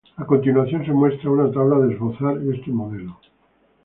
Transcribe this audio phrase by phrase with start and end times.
[0.17, 3.19] A continuación se muestra una tabla de esbozar este modelo.